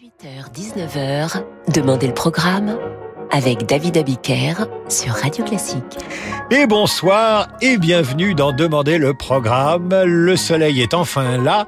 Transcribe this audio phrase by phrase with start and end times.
[0.00, 1.42] 18h-19h,
[1.74, 2.78] Demandez le programme
[3.30, 4.54] avec David Abiker
[4.88, 5.98] sur Radio Classique.
[6.50, 9.90] Et bonsoir et bienvenue dans Demandez le programme.
[10.06, 11.66] Le soleil est enfin là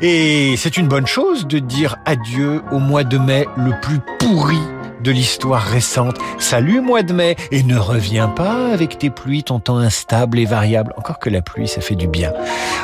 [0.00, 4.60] et c'est une bonne chose de dire adieu au mois de mai le plus pourri
[5.02, 6.18] de l'histoire récente.
[6.38, 10.44] Salut mois de mai et ne reviens pas avec tes pluies, ton temps instable et
[10.44, 10.94] variable.
[10.96, 12.32] Encore que la pluie, ça fait du bien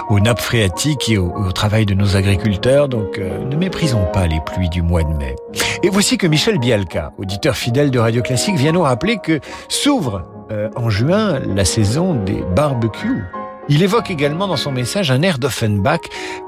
[0.09, 2.89] aux nappes phréatiques et au, travail de nos agriculteurs.
[2.89, 5.37] Donc euh, ne méprisons pas les pluies du mois de mai.
[5.83, 10.23] Et voici que Michel Bialka, auditeur fidèle de Radio Classique, vient nous rappeler que s'ouvre
[10.51, 13.25] euh, en juin la saison des barbecues.
[13.69, 16.01] Il évoque également dans son message un air d'Offenbach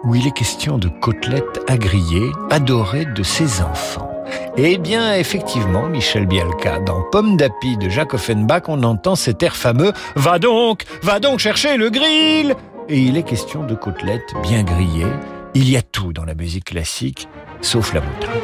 [0.05, 4.10] où il est question de côtelettes à griller, adorées de ses enfants.
[4.57, 9.57] Eh bien, effectivement, Michel Bialka, dans Pomme d'api de Jacques Offenbach, on entend cet air
[9.57, 12.55] fameux «Va donc, va donc chercher le grill!»
[12.89, 15.07] Et il est question de côtelettes bien grillées.
[15.55, 17.29] Il y a tout dans la musique classique,
[17.61, 18.39] sauf la moutarde.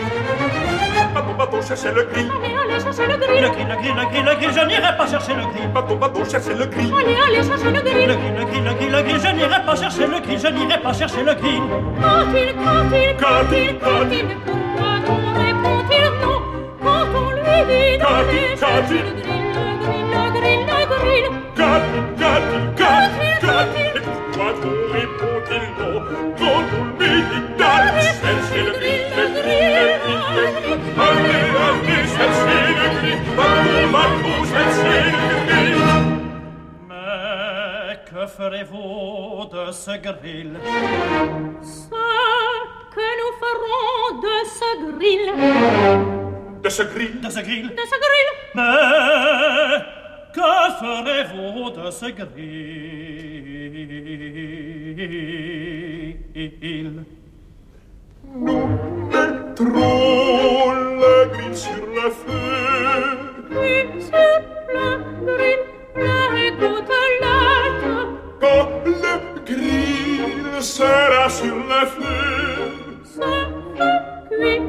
[1.37, 2.31] Va chercher le grill.
[2.45, 3.43] Allez, allez, chercher le grill.
[3.43, 5.71] Le grill, le grill, le grill, le grill, je n'irai pas chercher le grill.
[5.75, 6.93] Va-t-on, va-t-on chercher le grill.
[6.95, 8.09] Allez, allez, chercher le grill.
[8.09, 10.49] Le grill, le grill, le grill, le grill, je n'irai pas chercher le grill, je
[10.49, 11.63] n'irai pas chercher le grill.
[12.01, 15.46] Quand il, quand il, Quand il, quand il, pourquoi on répond-il non
[36.89, 40.59] Mais que ferez-vous de ce grill?
[41.63, 41.89] Ce
[42.95, 45.27] que nous ferons de ce grill,
[46.63, 47.69] De ce grill, de ce grill.
[47.71, 49.81] de ce grill, Mais
[50.35, 52.07] que ferez-vous de ce
[56.37, 57.05] grill?
[58.35, 58.67] Nous
[59.11, 62.49] mettrons le grill sur le feu.
[63.49, 64.17] Puis sur
[64.75, 64.87] le
[65.25, 65.65] grill.
[68.41, 69.15] Quand le
[69.47, 72.17] grill sera sur le feu.
[73.05, 73.89] Ce feu
[74.29, 74.66] cuira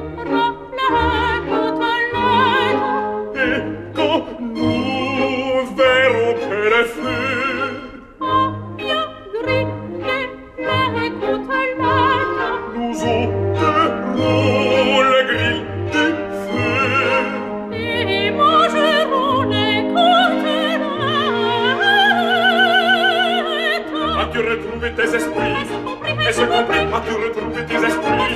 [26.57, 28.35] compris As-tu retrouvé tes esprits.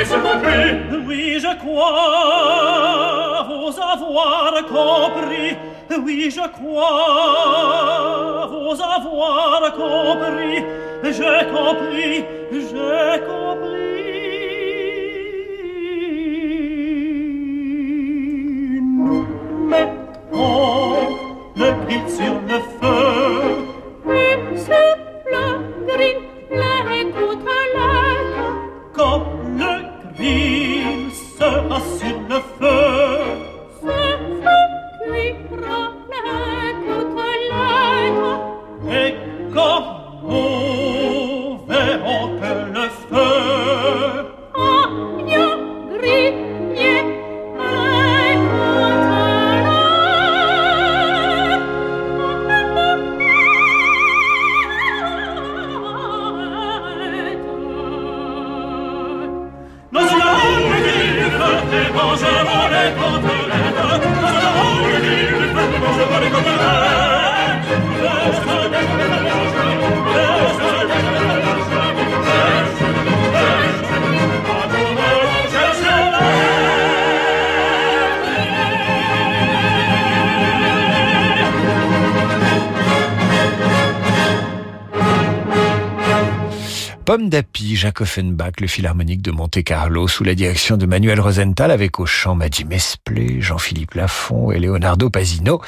[0.00, 0.70] Est-ce compris
[1.06, 2.94] Oui, je crois
[3.48, 5.50] vous avoir compris.
[6.04, 6.88] Oui, je crois
[8.48, 10.56] vous avoir compris.
[11.04, 12.14] J'ai compris,
[12.50, 13.94] j'ai compris.
[18.80, 19.22] Nous
[19.68, 20.96] mettons
[21.56, 23.03] le grill sur le feu
[87.84, 92.34] Jacques Offenbach, le philharmonique de Monte-Carlo, sous la direction de Manuel Rosenthal, avec au chant
[92.34, 92.64] Maddy
[93.40, 95.60] Jean-Philippe Lafont et Leonardo Pasino.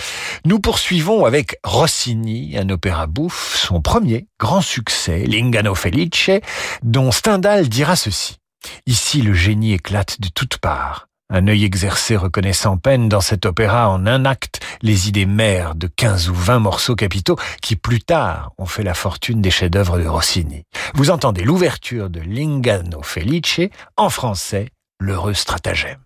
[0.46, 6.30] Nous poursuivons avec Rossini, un opéra bouffe, son premier grand succès, L'Ingano Felice,
[6.82, 8.36] dont Stendhal dira ceci.
[8.86, 11.08] Ici, le génie éclate de toutes parts.
[11.28, 15.74] Un œil exercé reconnaît sans peine dans cet opéra en un acte les idées mères
[15.74, 19.98] de 15 ou 20 morceaux capitaux qui plus tard ont fait la fortune des chefs-d'œuvre
[19.98, 20.62] de Rossini.
[20.94, 23.60] Vous entendez l'ouverture de L'Ingano Felice,
[23.96, 24.68] en français,
[25.00, 26.05] l'heureux stratagème.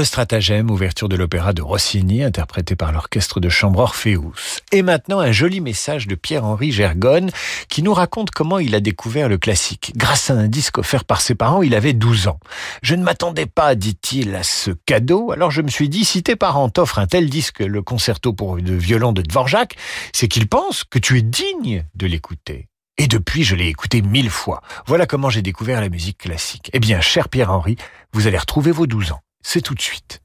[0.00, 4.32] L'heureux stratagème, ouverture de l'opéra de Rossini, interprété par l'orchestre de chambre Orpheus.
[4.72, 7.30] Et maintenant, un joli message de Pierre-Henri Gergonne,
[7.68, 9.92] qui nous raconte comment il a découvert le classique.
[9.96, 12.40] Grâce à un disque offert par ses parents, il avait 12 ans.
[12.82, 16.34] Je ne m'attendais pas, dit-il, à ce cadeau, alors je me suis dit, si tes
[16.34, 19.76] parents t'offrent un tel disque, le concerto pour de violon de Dvorak,
[20.14, 22.68] c'est qu'ils pensent que tu es digne de l'écouter.
[22.96, 24.62] Et depuis, je l'ai écouté mille fois.
[24.86, 26.70] Voilà comment j'ai découvert la musique classique.
[26.72, 27.76] Eh bien, cher Pierre-Henri,
[28.14, 29.20] vous allez retrouver vos 12 ans.
[29.42, 30.20] C'est tout de suite.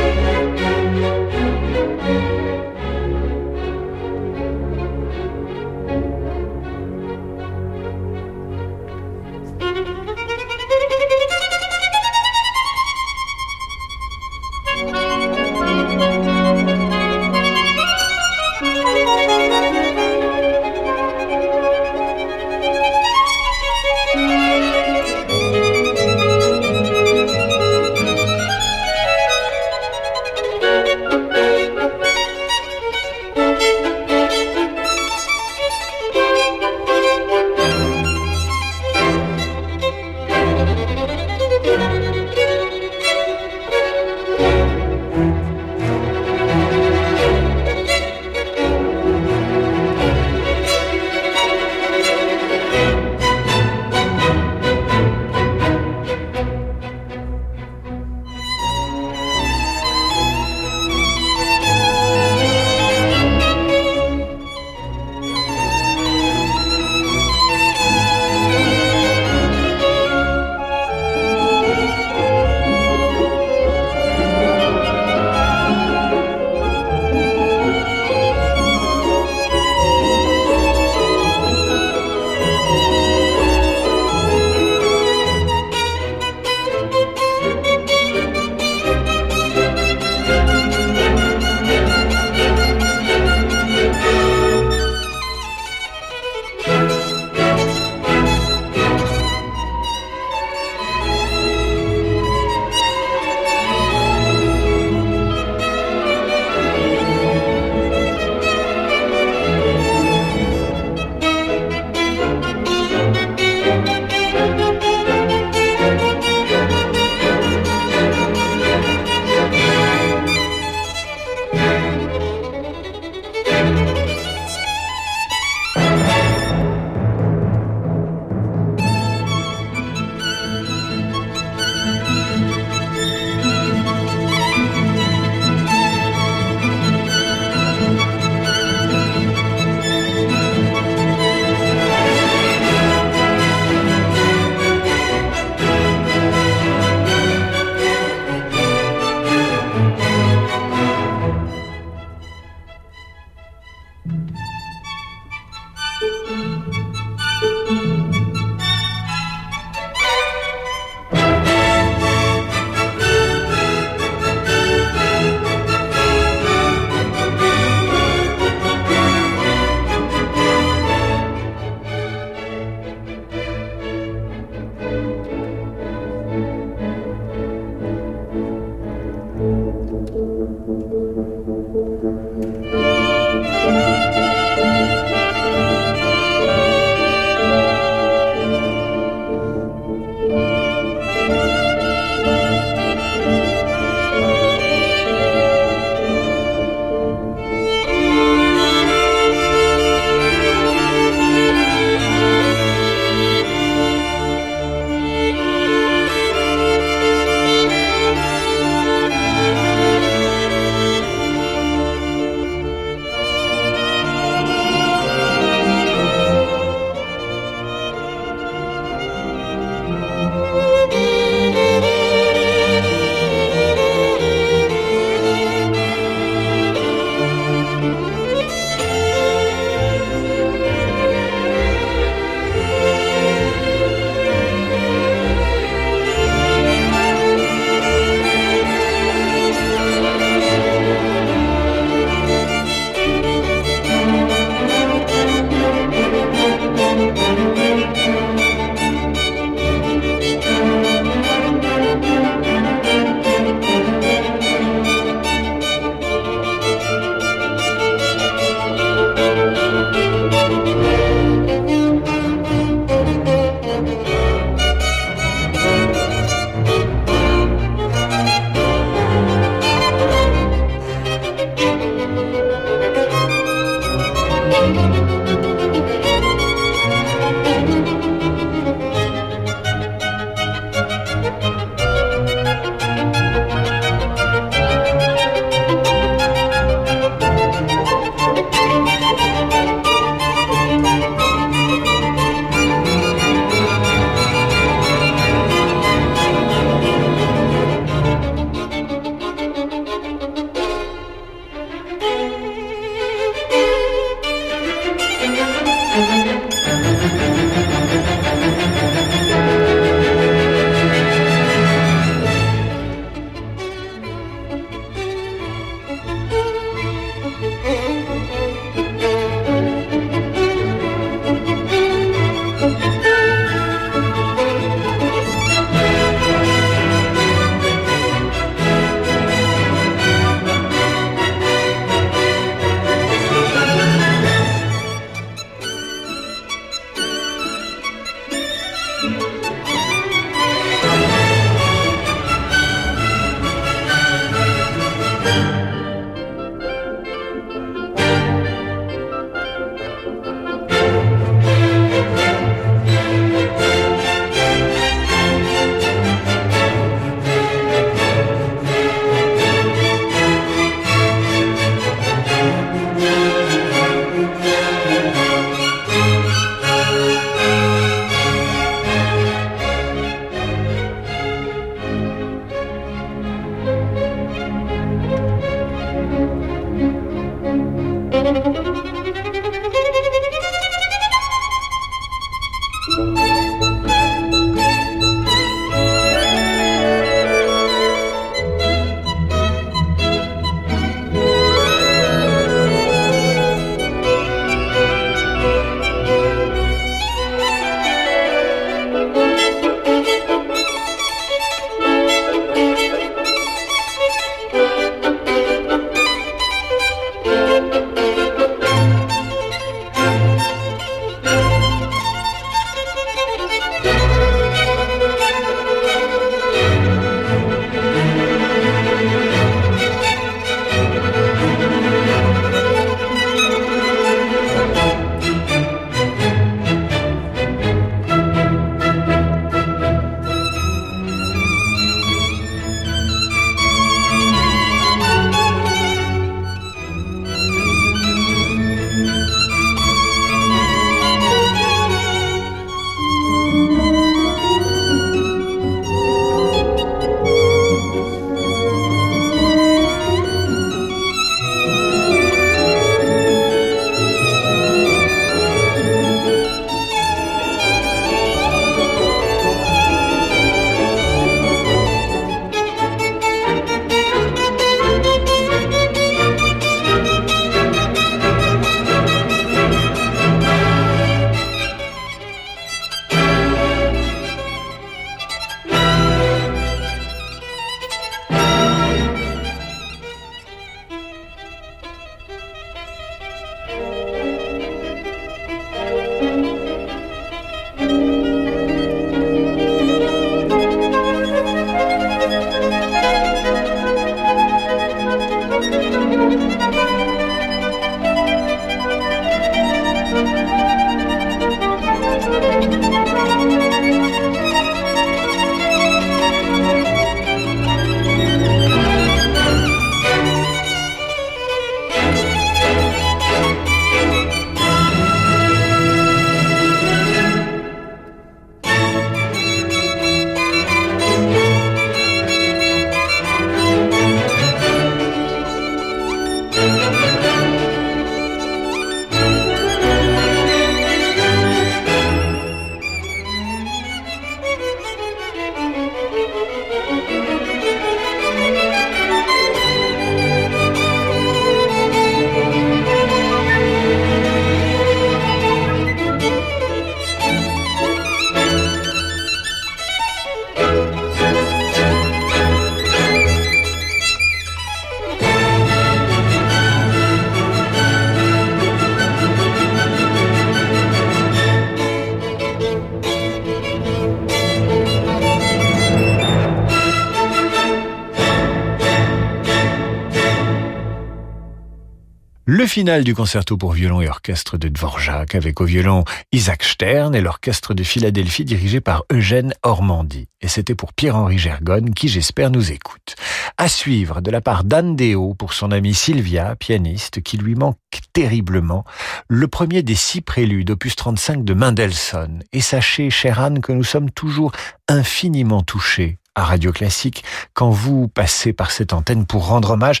[572.78, 577.20] Final du concerto pour violon et orchestre de Dvorak avec au violon Isaac Stern et
[577.20, 580.28] l'orchestre de Philadelphie dirigé par Eugène Ormandy.
[580.40, 583.16] Et c'était pour Pierre-Henri Gergonne qui j'espère nous écoute.
[583.56, 587.78] À suivre de la part d'Anne Déo pour son amie Sylvia, pianiste, qui lui manque
[588.12, 588.84] terriblement,
[589.26, 592.44] le premier des six préludes opus 35 de Mendelssohn.
[592.52, 594.52] Et sachez, chère Anne, que nous sommes toujours
[594.86, 600.00] infiniment touchés à Radio Classique quand vous passez par cette antenne pour rendre hommage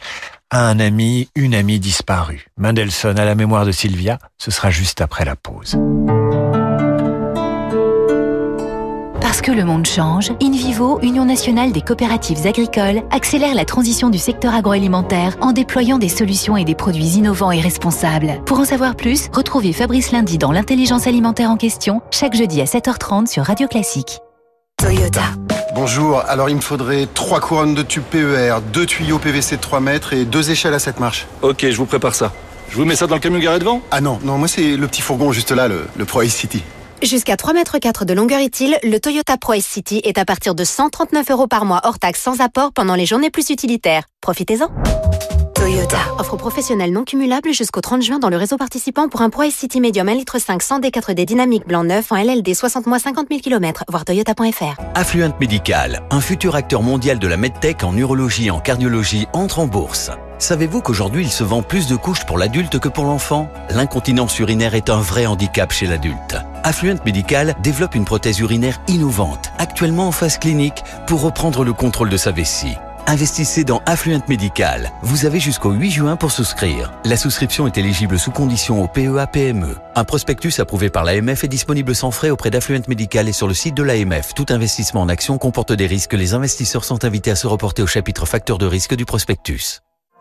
[0.50, 2.46] à un ami, une amie disparue.
[2.56, 5.76] Mendelssohn à la mémoire de Sylvia, ce sera juste après la pause.
[9.20, 14.18] Parce que le monde change, InVivo, Union nationale des coopératives agricoles, accélère la transition du
[14.18, 18.42] secteur agroalimentaire en déployant des solutions et des produits innovants et responsables.
[18.46, 22.64] Pour en savoir plus, retrouvez Fabrice Lundi dans l'intelligence alimentaire en question, chaque jeudi à
[22.64, 24.20] 7h30 sur Radio Classique.
[24.78, 25.24] Toyota.
[25.74, 29.80] Bonjour, alors il me faudrait trois couronnes de tubes PER, deux tuyaux PVC de 3
[29.80, 31.26] mètres et deux échelles à 7 marches.
[31.42, 32.32] Ok, je vous prépare ça.
[32.70, 33.82] Je vous mets ça dans le camion garé devant?
[33.90, 36.62] Ah non, non, moi c'est le petit fourgon juste là, le, le Pro Ace City.
[37.02, 40.54] Jusqu'à 3 mètres 4 de longueur utile, le Toyota Pro Ace City est à partir
[40.54, 44.04] de 139 euros par mois hors taxe sans apport pendant les journées plus utilitaires.
[44.20, 44.68] Profitez-en.
[45.88, 46.14] Toyota.
[46.18, 49.54] Offre professionnelle non cumulable jusqu'au 30 juin dans le réseau participant pour un Pro Ace
[49.54, 53.40] City Medium 1,5 litre 100 D4D dynamique blanc neuf en LLD 60 mois 50 000
[53.40, 54.80] km, voir toyota.fr.
[54.94, 59.58] Affluent Medical, un futur acteur mondial de la medtech en urologie et en cardiologie, entre
[59.60, 60.10] en bourse.
[60.38, 63.48] Savez-vous qu'aujourd'hui il se vend plus de couches pour l'adulte que pour l'enfant?
[63.70, 66.36] L'incontinence urinaire est un vrai handicap chez l'adulte.
[66.62, 72.10] Affluent Medical développe une prothèse urinaire innovante, actuellement en phase clinique, pour reprendre le contrôle
[72.10, 72.76] de sa vessie.
[73.08, 74.92] Investissez dans Affluent Medical.
[75.00, 76.92] Vous avez jusqu'au 8 juin pour souscrire.
[77.06, 79.76] La souscription est éligible sous condition au PEA-PME.
[79.94, 83.54] Un prospectus approuvé par l'AMF est disponible sans frais auprès d'Affluent Medical et sur le
[83.54, 84.34] site de l'AMF.
[84.34, 86.12] Tout investissement en action comporte des risques.
[86.12, 89.80] Les investisseurs sont invités à se reporter au chapitre facteur de risque du prospectus.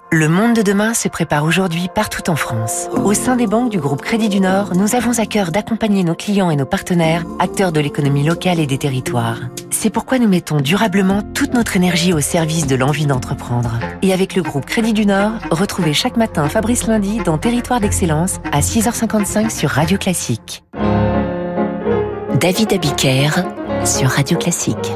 [0.09, 2.87] Le monde de demain se prépare aujourd'hui partout en France.
[3.03, 6.15] Au sein des banques du groupe Crédit du Nord, nous avons à cœur d'accompagner nos
[6.15, 9.41] clients et nos partenaires, acteurs de l'économie locale et des territoires.
[9.69, 13.79] C'est pourquoi nous mettons durablement toute notre énergie au service de l'envie d'entreprendre.
[14.01, 18.37] Et avec le groupe Crédit du Nord, retrouvez chaque matin Fabrice Lundi dans Territoire d'Excellence
[18.53, 20.63] à 6h55 sur Radio Classique.
[22.39, 23.43] David Abiker
[23.83, 24.93] sur Radio Classique.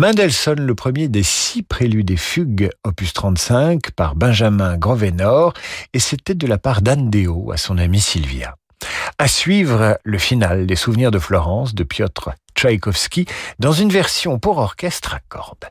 [0.00, 5.52] Mendelssohn, le premier des six préludes et fugues, opus 35, par Benjamin Grovenor,
[5.92, 8.56] et c'était de la part d'Anne Déo à son amie Sylvia.
[9.18, 13.26] À suivre le final des souvenirs de Florence de Piotr Tchaïkovski
[13.58, 15.66] dans une version pour orchestre à cordes.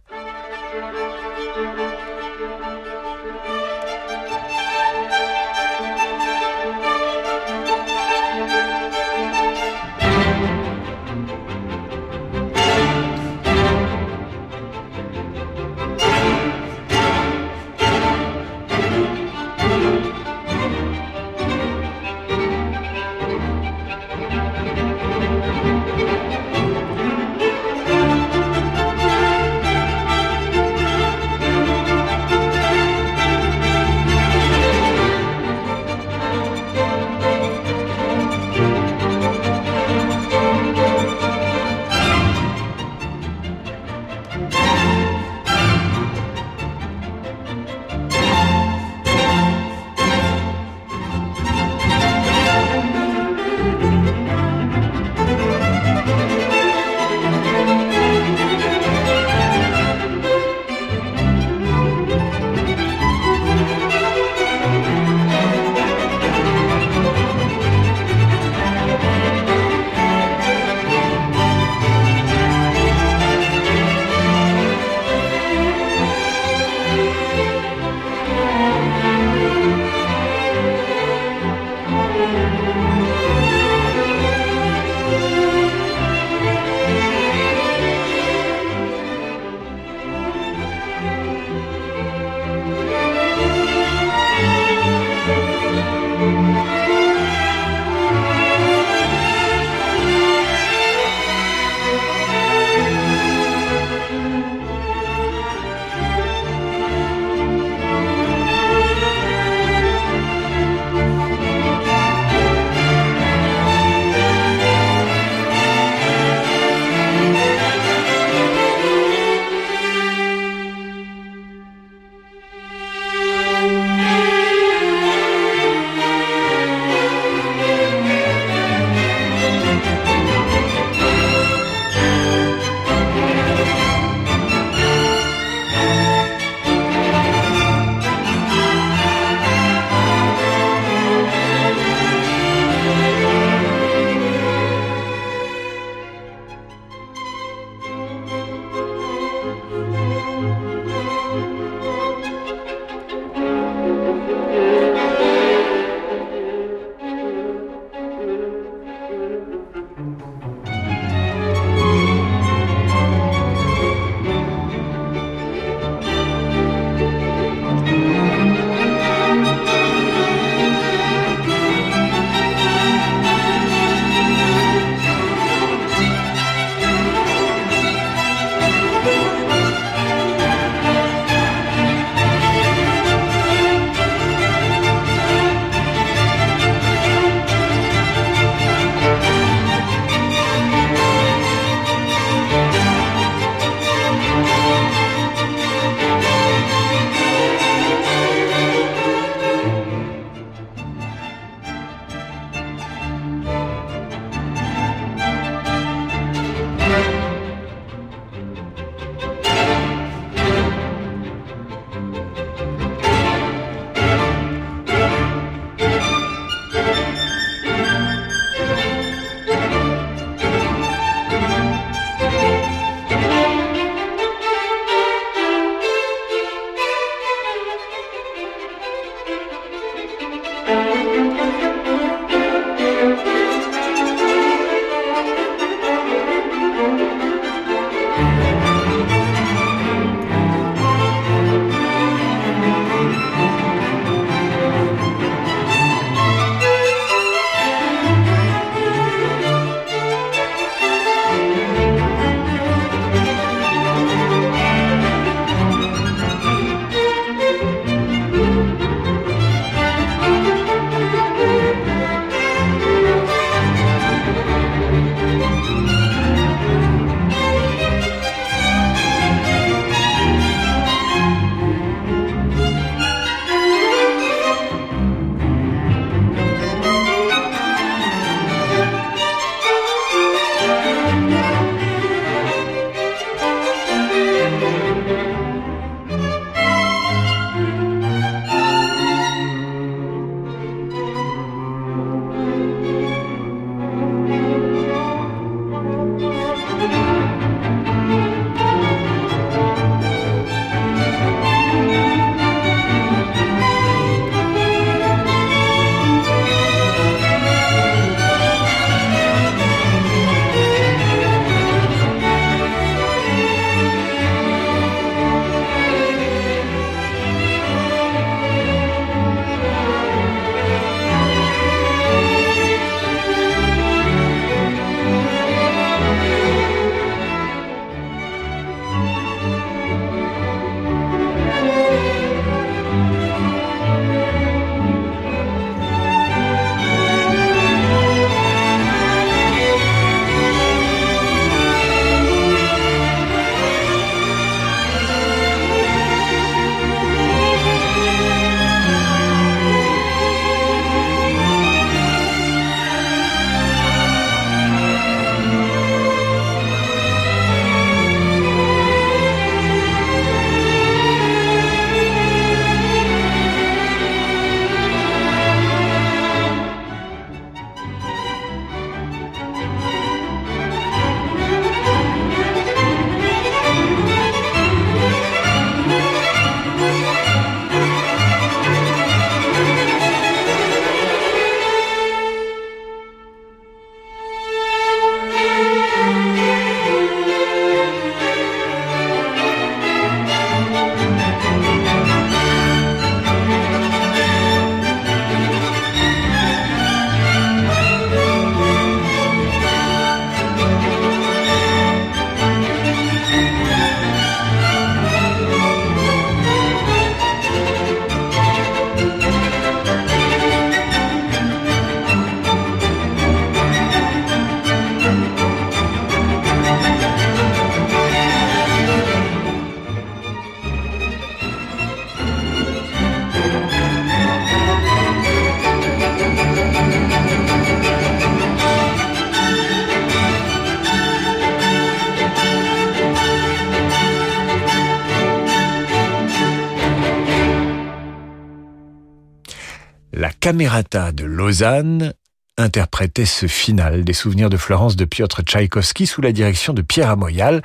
[440.49, 442.15] Camerata de Lausanne
[442.57, 447.11] interprétait ce final des souvenirs de Florence de Piotr Tchaïkovski sous la direction de Pierre
[447.11, 447.61] Amoyal.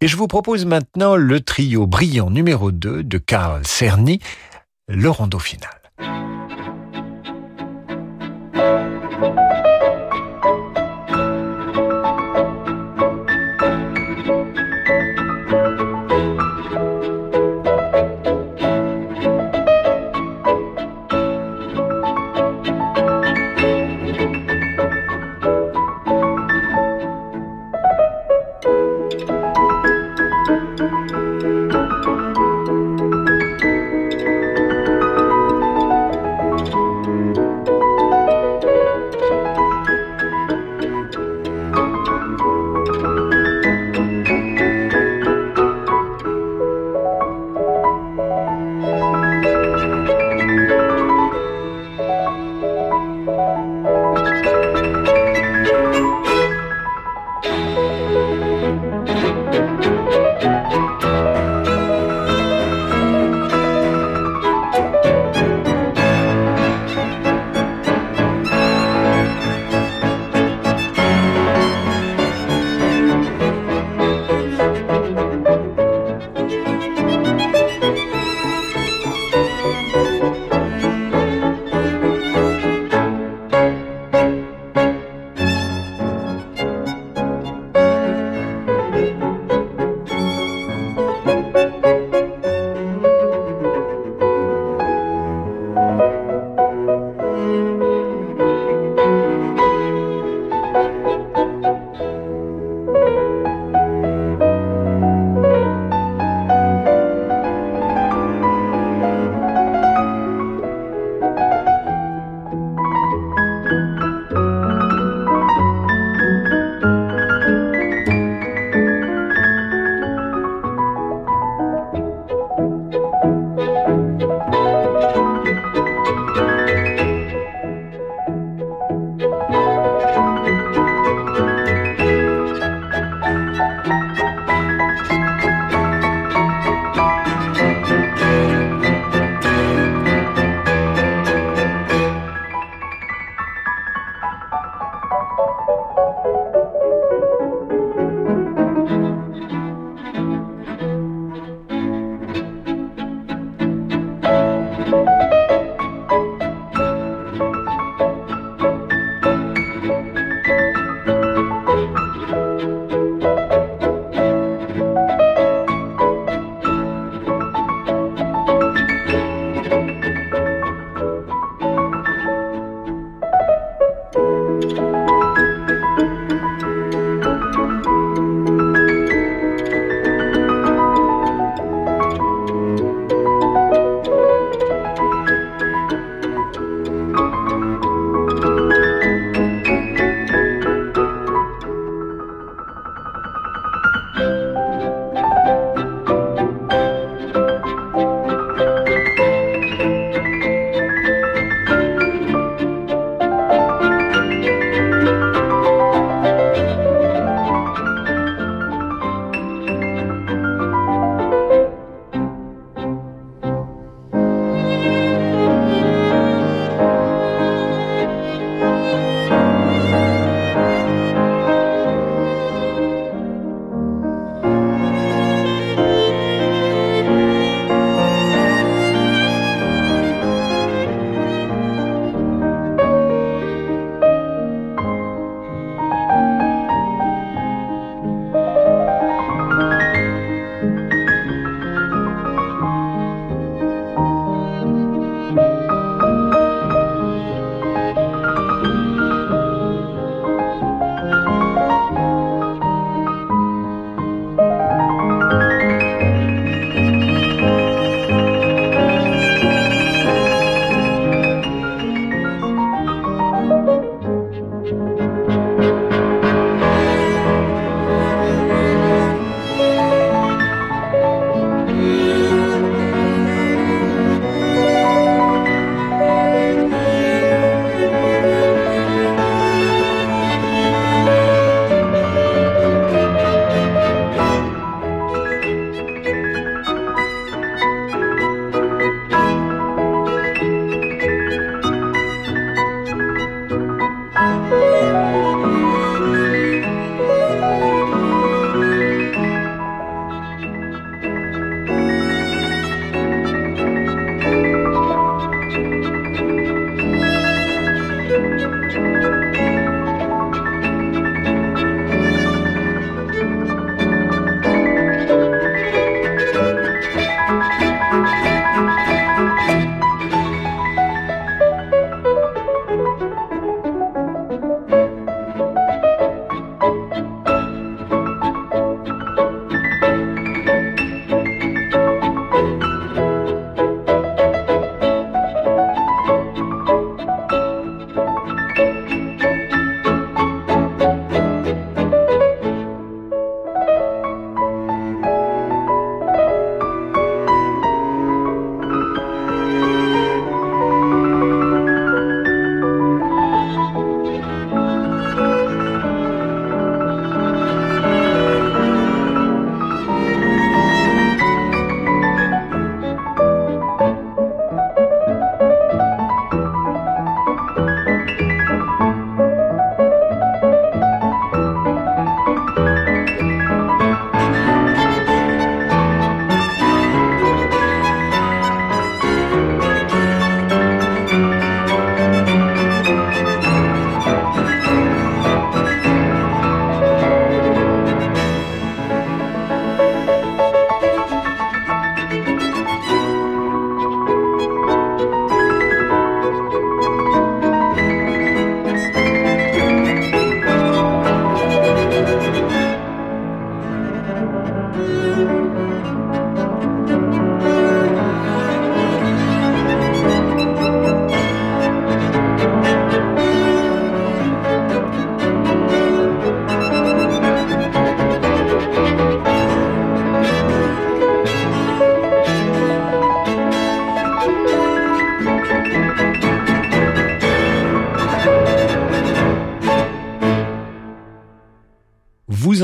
[0.00, 4.18] Et je vous propose maintenant le trio brillant numéro 2 de Karl Cerny,
[4.88, 5.68] le rondo final.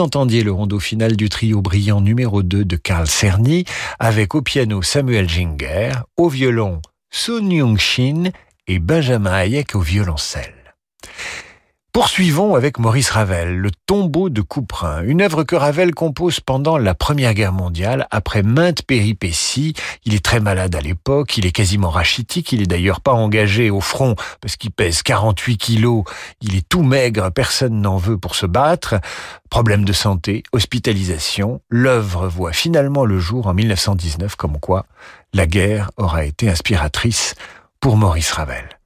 [0.09, 3.67] Entendiez le rondo final du trio brillant numéro 2 de Carl Cerny,
[3.99, 6.81] avec au piano Samuel Ginger, au violon
[7.11, 8.31] Sun Young-shin
[8.69, 10.58] et Benjamin Hayek au violoncelle.
[12.19, 16.93] Poursuivons avec Maurice Ravel, Le tombeau de Couperin, une œuvre que Ravel compose pendant la
[16.93, 19.75] Première Guerre mondiale, après maintes péripéties.
[20.05, 23.71] Il est très malade à l'époque, il est quasiment rachitique, il est d'ailleurs pas engagé
[23.71, 26.03] au front parce qu'il pèse 48 kilos,
[26.41, 28.97] il est tout maigre, personne n'en veut pour se battre.
[29.49, 34.87] Problème de santé, hospitalisation, l'œuvre voit finalement le jour en 1919 comme quoi
[35.35, 37.37] la guerre aura été inspiratrice
[37.79, 38.78] pour Maurice Ravel.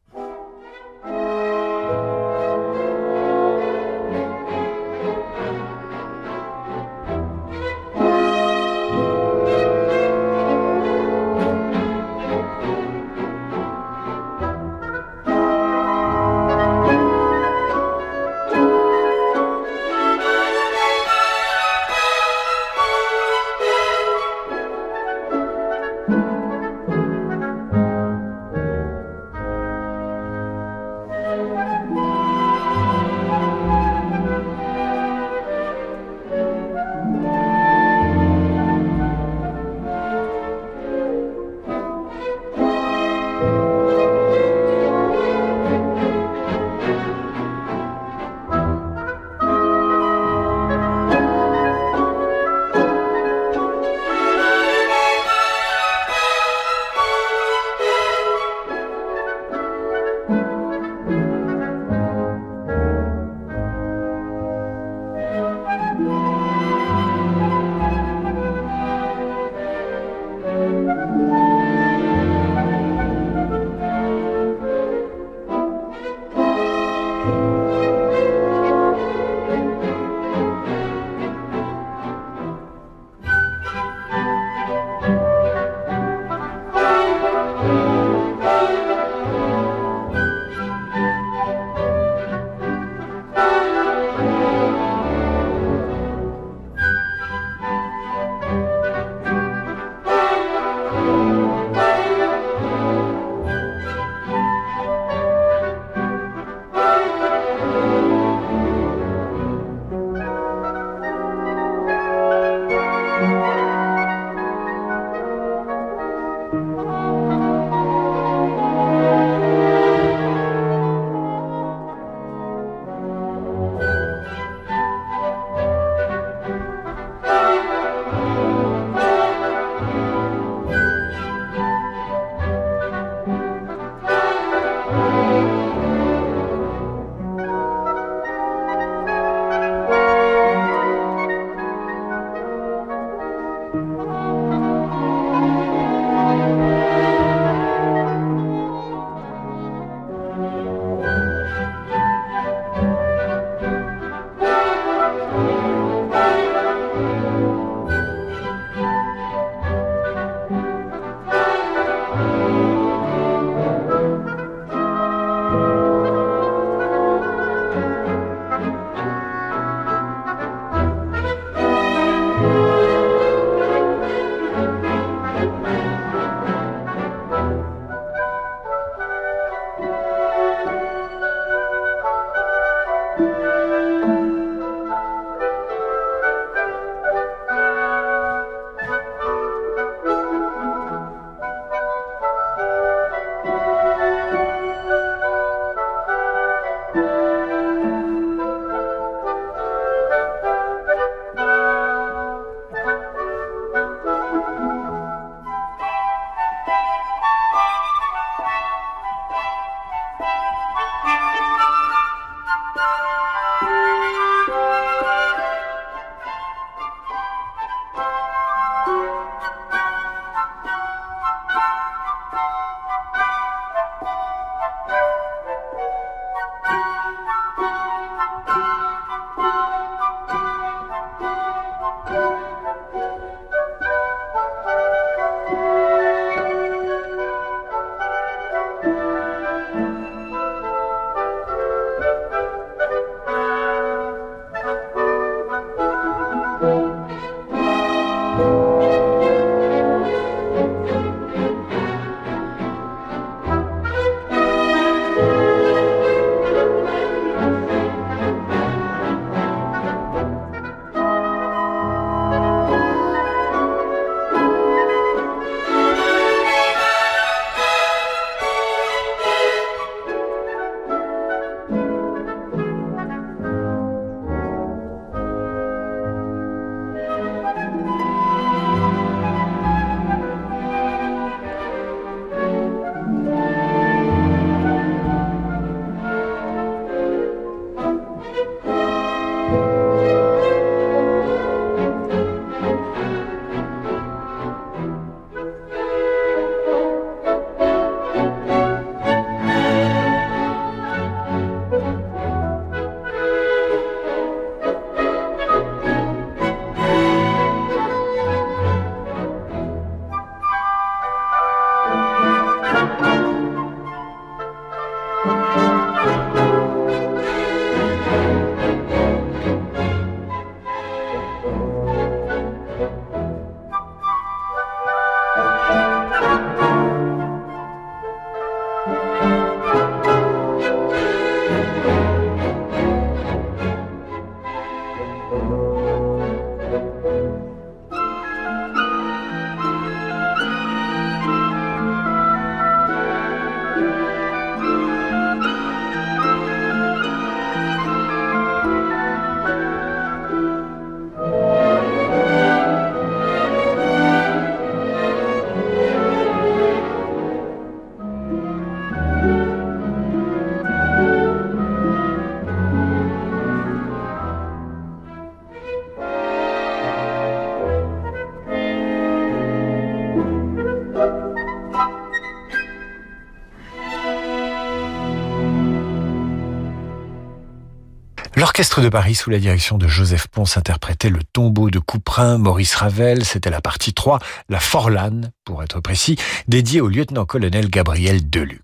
[378.53, 382.74] L'orchestre de Paris sous la direction de Joseph Pons interprétait le tombeau de Couperin, Maurice
[382.74, 384.18] Ravel, c'était la partie 3,
[384.50, 388.61] la Forlane, pour être précis, dédiée au lieutenant-colonel Gabriel Deluc.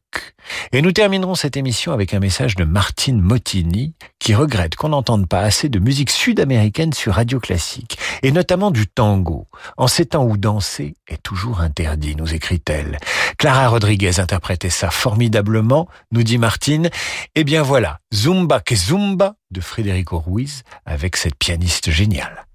[0.73, 5.29] Et nous terminerons cette émission avec un message de Martine Mottini qui regrette qu'on n'entende
[5.29, 9.47] pas assez de musique sud-américaine sur Radio Classique, et notamment du tango,
[9.77, 12.99] en ces temps où danser est toujours interdit, nous écrit-elle.
[13.39, 16.91] Clara Rodriguez interprétait ça formidablement, nous dit Martine.
[17.35, 22.48] Eh bien voilà, Zumba que Zumba de Federico Ruiz avec cette pianiste géniale.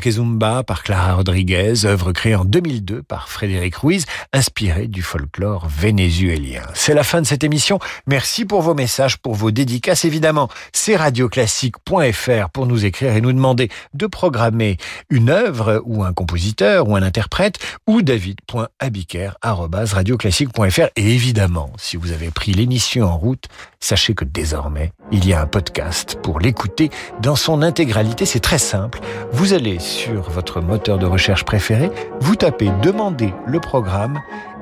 [0.00, 6.62] Zumba par Clara Rodriguez, œuvre créée en 2002 par Frédéric Ruiz, inspirée du folklore vénézuélien.
[6.72, 7.78] C'est la fin de cette émission.
[8.06, 10.06] Merci pour vos messages, pour vos dédicaces.
[10.06, 14.78] Évidemment, c'est radioclassique.fr pour nous écrire et nous demander de programmer
[15.10, 20.88] une œuvre ou un compositeur ou un interprète ou david.abiker.radioclassique.fr.
[20.96, 23.44] Et évidemment, si vous avez pris l'émission en route,
[23.78, 26.90] sachez que désormais, il y a un podcast pour l'écouter
[27.20, 28.26] dans son intégralité.
[28.26, 29.00] C'est très simple.
[29.32, 31.90] Vous allez sur votre moteur de recherche préféré,
[32.20, 34.20] vous tapez Demandez le programme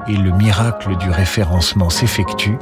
[0.09, 2.59] et le miracle du référencement s'effectue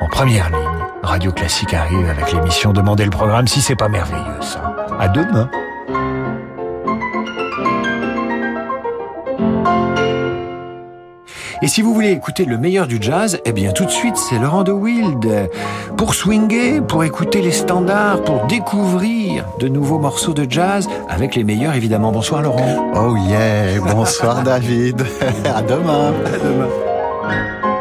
[0.00, 0.84] en première ligne.
[1.02, 4.74] Radio Classique arrive avec l'émission Demandez le programme si c'est pas merveilleux ça.
[4.98, 5.48] À demain.
[11.64, 14.38] Et si vous voulez écouter le meilleur du jazz, eh bien tout de suite c'est
[14.38, 15.48] Laurent de Wild.
[15.96, 21.42] Pour swinger, pour écouter les standards, pour découvrir de nouveaux morceaux de jazz avec les
[21.42, 22.12] meilleurs évidemment.
[22.12, 22.92] Bonsoir Laurent.
[22.94, 25.06] Oh yeah, bonsoir David.
[25.46, 26.12] à demain.
[26.26, 27.73] À demain.